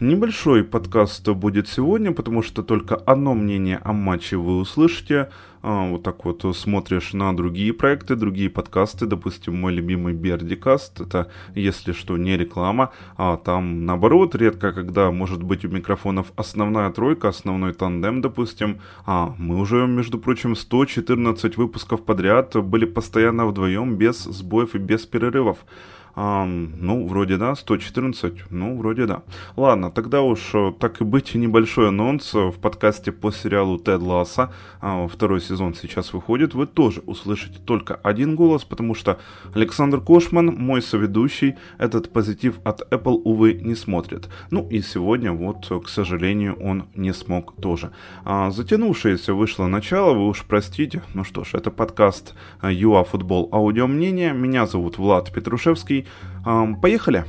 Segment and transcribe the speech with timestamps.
[0.00, 5.30] Небольшой подкаст будет сегодня, потому что только одно мнение о матче вы услышите.
[5.62, 9.06] А, вот так вот смотришь на другие проекты, другие подкасты.
[9.06, 11.00] Допустим, мой любимый Бердикаст.
[11.00, 12.90] Это, если что, не реклама.
[13.16, 18.80] А там, наоборот, редко, когда может быть у микрофонов основная тройка, основной тандем, допустим.
[19.06, 25.06] А мы уже, между прочим, 114 выпусков подряд были постоянно вдвоем, без сбоев и без
[25.06, 25.58] перерывов.
[26.16, 29.22] Ну, вроде да, 114, ну, вроде да.
[29.56, 34.52] Ладно, тогда уж э, так и быть небольшой анонс в подкасте по сериалу Тед Ласса.
[34.80, 36.54] А, второй сезон сейчас выходит.
[36.54, 39.18] Вы тоже услышите только один голос, потому что
[39.54, 44.28] Александр Кошман, мой соведущий, этот позитив от Apple, увы, не смотрит.
[44.50, 47.90] Ну и сегодня вот, к сожалению, он не смог тоже.
[48.24, 51.02] А, затянувшееся вышло начало, вы уж простите.
[51.12, 54.32] Ну что ж, это подкаст ЮА Футбол Аудио Мнение.
[54.32, 56.03] Меня зовут Влад Петрушевский.
[56.80, 57.24] Поехали!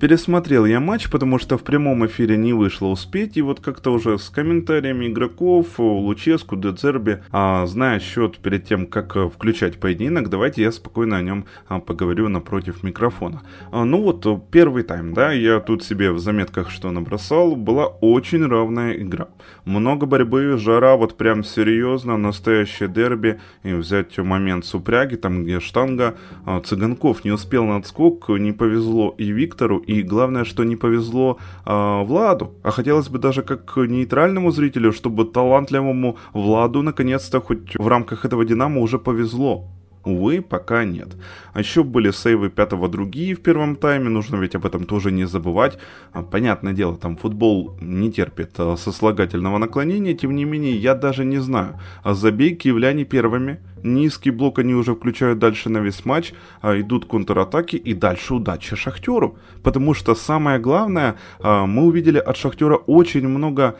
[0.00, 4.16] Пересмотрел я матч, потому что в прямом эфире не вышло успеть, и вот как-то уже
[4.16, 10.62] с комментариями игроков, Луческу, Дедзерби, а, зная счет перед тем, как э, включать поединок, давайте
[10.62, 13.42] я спокойно о нем а, поговорю напротив микрофона.
[13.72, 17.88] А, ну вот, э, первый тайм, да, я тут себе в заметках что набросал, была
[17.88, 19.28] очень равная игра.
[19.64, 25.58] Много борьбы, жара, вот прям серьезно, настоящее дерби, и взять момент с упряги, там где
[25.58, 26.14] штанга,
[26.46, 31.38] а, Цыганков не успел на отскок, не повезло и Виктору, и главное, что не повезло
[31.66, 32.52] э, Владу.
[32.62, 38.44] А хотелось бы даже как нейтральному зрителю, чтобы талантливому Владу наконец-то хоть в рамках этого
[38.44, 39.64] Динамо уже повезло.
[40.04, 41.08] Увы, пока нет.
[41.54, 45.26] А еще были сейвы пятого другие в первом тайме, нужно ведь об этом тоже не
[45.26, 45.78] забывать.
[46.12, 51.24] А, понятное дело, там футбол не терпит а, сослагательного наклонения, тем не менее, я даже
[51.24, 56.78] не знаю, забей киевляне первыми, низкий блок они уже включают дальше на весь матч, а
[56.80, 59.38] идут контратаки и дальше удача Шахтеру.
[59.62, 63.76] Потому что самое главное, а, мы увидели от Шахтера очень много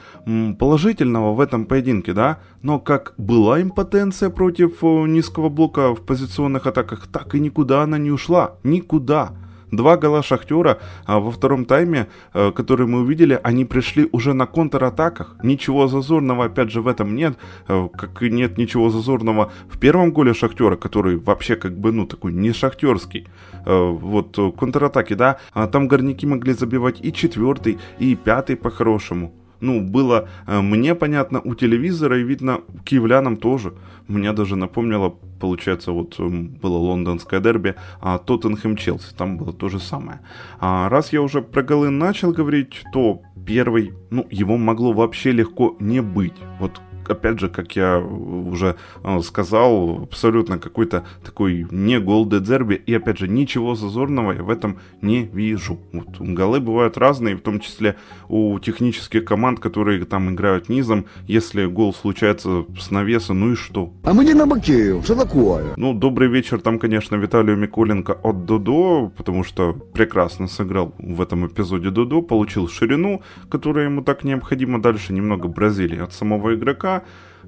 [0.58, 7.06] положительного в этом поединке, да, но как была импотенция против низкого блока в позиционных атаках,
[7.06, 8.56] так и никуда она не ушла.
[8.62, 9.32] Никуда.
[9.70, 14.46] Два гола Шахтера а во втором тайме, а, которые мы увидели, они пришли уже на
[14.46, 15.36] контратаках.
[15.42, 17.36] Ничего зазорного, опять же, в этом нет.
[17.66, 22.06] А, как и нет ничего зазорного в первом голе Шахтера, который вообще как бы, ну,
[22.06, 23.28] такой не шахтерский.
[23.66, 25.38] А, вот контратаки, да.
[25.52, 31.40] А там горняки могли забивать и четвертый, и пятый по-хорошему ну, было э, мне понятно
[31.40, 33.74] у телевизора и видно киевлянам тоже.
[34.06, 39.68] Мне даже напомнило, получается, вот эм, было лондонское дерби, а Тоттенхэм Челси, там было то
[39.68, 40.20] же самое.
[40.60, 45.76] А раз я уже про голы начал говорить, то первый, ну, его могло вообще легко
[45.80, 46.36] не быть.
[46.60, 46.80] Вот
[47.10, 53.18] опять же, как я уже э, сказал, абсолютно какой-то такой не гол дерби, и опять
[53.18, 55.78] же, ничего зазорного я в этом не вижу.
[55.92, 57.96] Вот, голы бывают разные, в том числе
[58.28, 63.92] у технических команд, которые там играют низом, если гол случается с навеса, ну и что?
[64.04, 65.74] А мы не на Бакеев, что такое?
[65.76, 71.46] Ну, добрый вечер там, конечно, Виталию Миколенко от Додо, потому что прекрасно сыграл в этом
[71.46, 76.97] эпизоде Додо, получил ширину, которая ему так необходима, дальше немного Бразилии от самого игрока,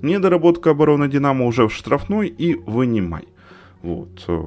[0.03, 3.29] недоработка обороны Динамо уже в штрафной и вынимай.
[3.83, 4.25] Вот.
[4.29, 4.45] Э,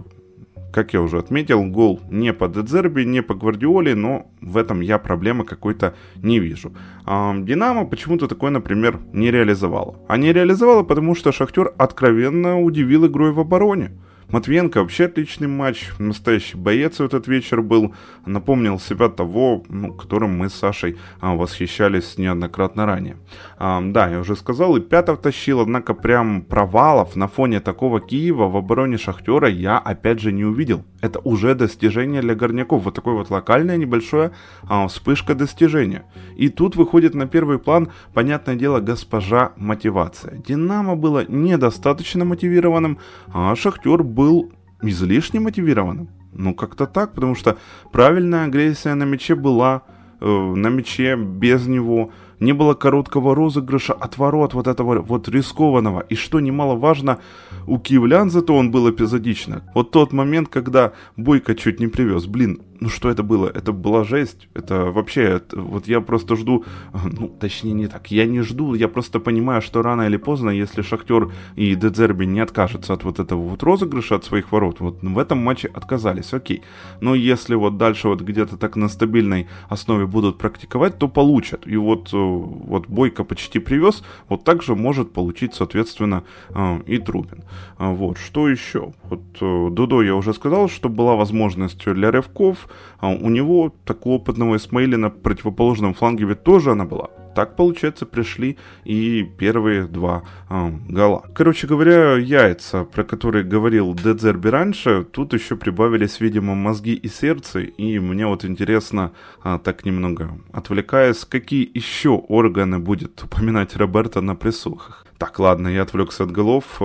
[0.74, 4.98] как я уже отметил, гол не по Дедзерби, не по Гвардиоле, но в этом я
[4.98, 6.74] проблемы какой-то не вижу.
[7.06, 9.96] А Динамо почему-то такое, например, не реализовало.
[10.08, 13.92] А не реализовало, потому что Шахтер откровенно удивил игрой в обороне.
[14.34, 17.94] Матвиенко вообще отличный матч, настоящий боец в этот вечер был,
[18.26, 23.18] напомнил себя того, ну, которым мы с Сашей а, восхищались неоднократно ранее.
[23.60, 28.50] А, да, я уже сказал, и Пятов тащил, однако прям провалов на фоне такого Киева
[28.50, 30.84] в обороне Шахтера я опять же не увидел.
[31.04, 34.32] Это уже достижение для горняков, вот такое вот локальное небольшое
[34.70, 36.06] а, вспышка достижения.
[36.38, 40.38] И тут выходит на первый план, понятное дело, госпожа мотивация.
[40.38, 43.00] Динамо было недостаточно мотивированным,
[43.34, 46.08] а Шахтер был излишне мотивированным.
[46.32, 47.58] Ну, как-то так, потому что
[47.92, 49.82] правильная агрессия на мяче была,
[50.22, 52.12] э, на мяче без него,
[52.44, 56.02] не было короткого розыгрыша от ворот вот этого вот рискованного.
[56.02, 57.20] И что немаловажно,
[57.68, 59.64] у киевлян зато он был эпизодично.
[59.74, 62.26] Вот тот момент, когда Бойко чуть не привез.
[62.26, 63.48] Блин, ну что это было?
[63.48, 64.50] Это была жесть.
[64.54, 68.90] Это вообще, это, вот я просто жду, ну точнее не так, я не жду, я
[68.90, 73.42] просто понимаю, что рано или поздно, если Шахтер и Дедзерби не откажутся от вот этого
[73.42, 76.62] вот розыгрыша от своих ворот, вот в этом матче отказались, окей.
[77.00, 81.66] Но если вот дальше вот где-то так на стабильной основе будут практиковать, то получат.
[81.68, 86.98] И вот, э, вот Бойко почти привез, вот так же может получить, соответственно, э, и
[86.98, 87.44] Трубин.
[87.78, 88.92] А вот, что еще?
[89.04, 94.16] Вот э, Дудо я уже сказал, что была возможность для рывков, а у него такого
[94.16, 97.10] опытного Исмаиля на противоположном фланге ведь тоже она была.
[97.36, 101.24] Так, получается, пришли и первые два э, гола.
[101.34, 107.62] Короче говоря, яйца, про которые говорил Дедзерби раньше, тут еще прибавились, видимо, мозги и сердце.
[107.62, 109.14] И мне вот интересно,
[109.44, 115.06] э, так немного отвлекаясь, какие еще органы будет упоминать Роберто на присухах.
[115.18, 116.82] Так, ладно, я отвлекся от голов.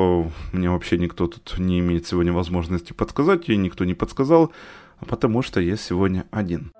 [0.52, 4.52] Мне вообще никто тут не имеет сегодня возможности подсказать, и никто не подсказал,
[5.06, 6.72] потому что я сегодня один.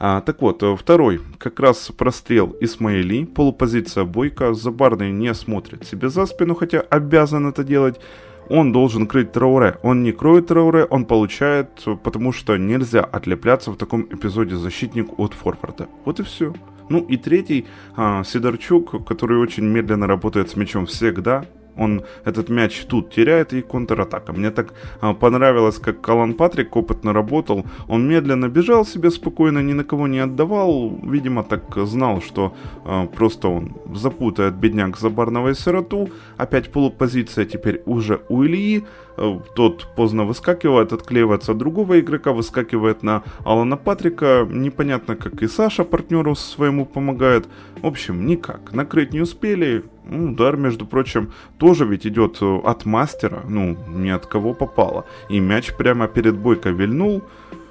[0.00, 6.08] А, так вот, э, второй, как раз прострел Исмаили, полупозиция Бойко, Забарный не смотрит себе
[6.08, 8.00] за спину, хотя обязан это делать.
[8.48, 9.76] Он должен крыть Трауре.
[9.82, 11.68] Он не кроет Трауре, он получает,
[12.02, 15.88] потому что нельзя отлепляться в таком эпизоде защитник от форварда.
[16.04, 16.54] Вот и все.
[16.88, 17.66] Ну и третий,
[17.96, 21.44] а, Сидорчук, который очень медленно работает с мячом всегда,
[21.78, 24.32] он этот мяч тут теряет и контратака.
[24.32, 27.64] Мне так а, понравилось, как Калан Патрик опытно работал.
[27.88, 30.98] Он медленно бежал себе спокойно, ни на кого не отдавал.
[31.02, 32.54] Видимо, так знал, что
[32.84, 36.08] а, просто он запутает бедняк Забарного и Сироту.
[36.36, 38.84] Опять полупозиция теперь уже у Ильи.
[39.18, 44.46] Э, тот поздно выскакивает, отклеивается от другого игрока, выскакивает на Алана Патрика.
[44.48, 47.48] Непонятно, как и Саша партнеру своему помогает.
[47.82, 48.72] В общем, никак.
[48.72, 49.84] Накрыть не успели.
[50.08, 55.04] Ну, удар, между прочим, тоже ведь идет э, от мастера, ну, ни от кого попало.
[55.28, 57.22] И мяч прямо перед Бойко вильнул.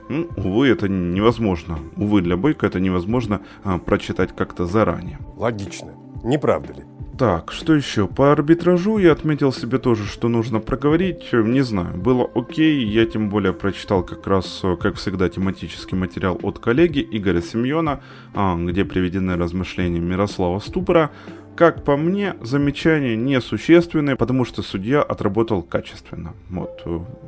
[0.09, 1.79] Ну, увы, это невозможно.
[1.97, 5.19] Увы, для Бойко это невозможно а, прочитать как-то заранее.
[5.35, 5.93] Логично.
[6.23, 6.83] Не правда ли?
[7.17, 8.07] Так, что еще?
[8.07, 11.33] По арбитражу я отметил себе тоже, что нужно проговорить.
[11.33, 12.85] Не знаю, было окей.
[12.85, 18.01] Я тем более прочитал как раз, как всегда, тематический материал от коллеги Игоря Семьона,
[18.35, 21.09] а, где приведены размышления Мирослава Ступора.
[21.55, 26.35] Как по мне, замечания несущественные, потому что судья отработал качественно.
[26.51, 26.85] Вот.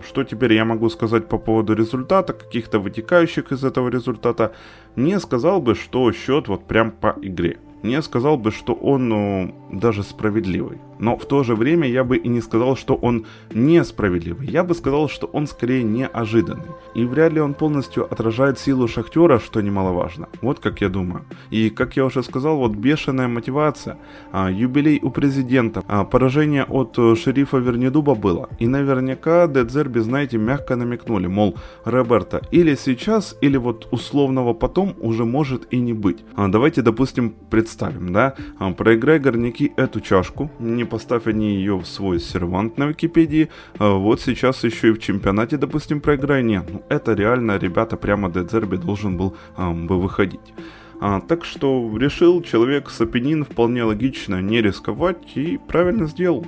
[0.07, 4.53] Что теперь я могу сказать по поводу результата, каких-то вытекающих из этого результата?
[4.95, 9.55] Не сказал бы, что счет вот прям по игре не сказал бы, что он ну,
[9.71, 10.79] даже справедливый.
[10.99, 14.47] Но в то же время я бы и не сказал, что он несправедливый.
[14.47, 16.71] Я бы сказал, что он скорее неожиданный.
[16.93, 20.27] И вряд ли он полностью отражает силу шахтера, что немаловажно.
[20.41, 21.23] Вот как я думаю.
[21.51, 23.97] И как я уже сказал, вот бешеная мотивация,
[24.33, 28.49] а, юбилей у президента, а, поражение от э, шерифа Вернедуба было.
[28.59, 31.55] И наверняка Дедзерби, знаете, мягко намекнули, мол,
[31.85, 36.25] Роберта, или сейчас, или вот условного потом уже может и не быть.
[36.35, 41.85] А, давайте, допустим, представим, да, а, проиграй горняки эту чашку, не поставь они ее в
[41.85, 46.43] свой сервант на Википедии, а вот сейчас еще и в чемпионате, допустим, проиграй.
[46.43, 50.53] Нет, ну это реально, ребята, прямо Дедзерби должен был а, бы выходить.
[51.01, 56.45] А, так что решил человек с Апеннин вполне логично не рисковать и правильно сделал.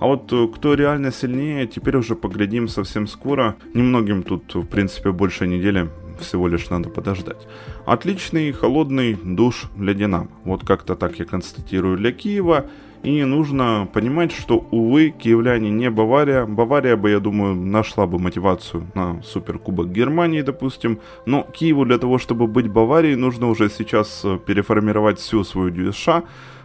[0.00, 3.54] А вот э, кто реально сильнее, теперь уже поглядим совсем скоро.
[3.72, 5.88] Немногим тут, в принципе, больше недели
[6.20, 7.46] всего лишь надо подождать.
[7.86, 10.28] Отличный холодный душ для Динамо.
[10.44, 12.66] Вот как-то так я констатирую для Киева.
[13.04, 16.46] И нужно понимать, что, увы, киевляне не Бавария.
[16.46, 20.98] Бавария бы, я думаю, нашла бы мотивацию на Суперкубок Германии, допустим.
[21.26, 26.08] Но Киеву для того, чтобы быть Баварией, нужно уже сейчас э, переформировать всю свою ДЮСШ,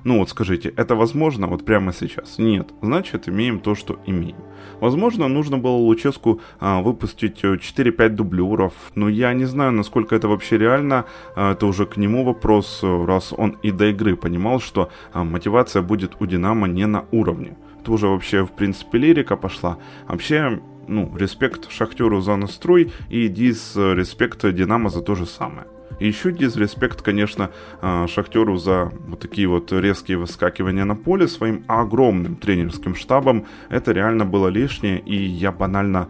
[0.03, 2.37] ну вот скажите, это возможно вот прямо сейчас?
[2.37, 2.69] Нет.
[2.81, 4.37] Значит, имеем то, что имеем.
[4.79, 10.27] Возможно, нужно было Луческу а, выпустить 4-5 э, дублеров, но я не знаю, насколько это
[10.27, 11.05] вообще реально.
[11.35, 15.81] А, это уже к нему вопрос, раз он и до игры понимал, что а, мотивация
[15.81, 17.57] будет у Динамо не на уровне.
[17.81, 19.77] Это уже вообще, в принципе, лирика пошла.
[20.07, 25.67] Вообще, ну, респект Шахтеру за настрой и дис респект Динамо за то же самое.
[25.99, 27.49] И еще дизреспект, конечно,
[27.81, 33.45] а, Шахтеру за вот такие вот резкие выскакивания на поле своим огромным тренерским штабом.
[33.69, 36.09] Это реально было лишнее, и я банально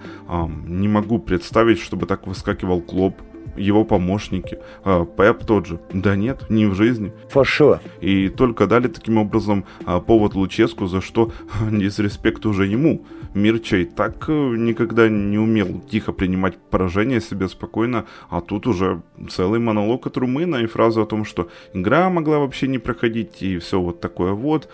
[0.65, 3.21] не могу представить, чтобы так выскакивал Клоп
[3.55, 5.79] его помощники, а, Пеп тот же.
[5.93, 7.13] Да нет, не в жизни.
[7.29, 7.79] Фашо.
[8.01, 11.31] И только дали таким образом а, повод Луческу, за что
[11.71, 13.05] дисреспект уже ему.
[13.33, 19.59] Мирчей так э, никогда не умел тихо принимать поражение себе спокойно, а тут уже целый
[19.59, 23.79] монолог от Румына и фраза о том, что игра могла вообще не проходить и все
[23.79, 24.67] вот такое вот.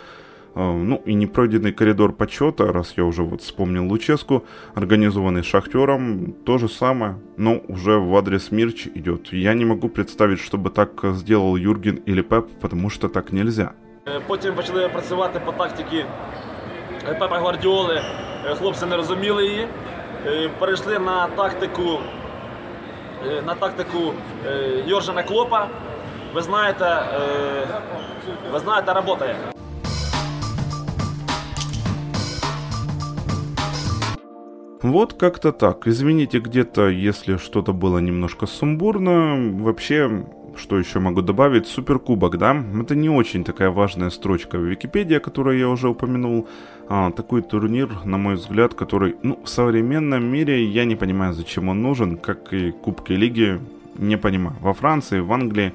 [0.55, 4.43] ну и непройденный коридор почета, раз я уже вот вспомнил Луческу,
[4.75, 9.33] организованный Шахтером, то же самое, но уже в адрес Мирч идет.
[9.33, 13.71] Я не могу представить, чтобы так сделал Юрген или Пеп, потому что так нельзя.
[14.27, 16.05] Потім почали працювати по тактиці
[17.19, 18.01] Пепа Гвардіоли.
[18.59, 19.67] Хлопці не розуміли її.
[20.59, 21.99] Перейшли на тактику
[23.47, 24.13] на тактику
[24.87, 25.69] Йоржена Клопа.
[26.35, 27.03] Ви знаєте,
[28.53, 29.35] ви знаєте, працює.
[34.82, 35.88] Вот как-то так.
[35.88, 39.36] Извините где-то, если что-то было немножко сумбурно.
[39.64, 40.26] Вообще,
[40.58, 41.68] что еще могу добавить?
[41.68, 42.64] Суперкубок, да?
[42.82, 46.48] Это не очень такая важная строчка в Википедии, которую я уже упомянул.
[46.88, 51.70] А, такой турнир, на мой взгляд, который, ну, в современном мире я не понимаю, зачем
[51.70, 53.60] он нужен, как и Кубки Лиги,
[53.98, 54.56] не понимаю.
[54.62, 55.74] Во Франции, в Англии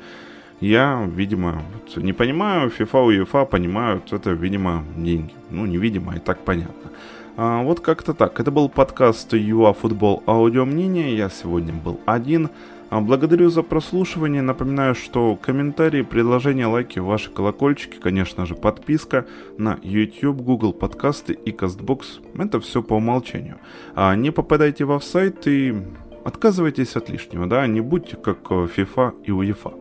[0.61, 1.63] я, видимо,
[1.97, 5.33] не понимаю, FIFA UEFA понимают, это, видимо, деньги.
[5.51, 6.91] Ну, невидимо, и так понятно.
[7.37, 8.41] А, вот как-то так.
[8.41, 11.17] Это был подкаст ЮА Футбол Аудио Мнение.
[11.17, 12.51] Я сегодня был один.
[12.91, 14.43] А, благодарю за прослушивание.
[14.43, 19.27] Напоминаю, что комментарии, предложения, лайки, ваши колокольчики, конечно же, подписка
[19.59, 22.05] на YouTube, Google подкасты и CastBox.
[22.37, 23.59] Это все по умолчанию.
[23.95, 25.75] А не попадайте в сайт и
[26.25, 29.80] отказывайтесь от лишнего, да, не будьте как FIFA и UEFA.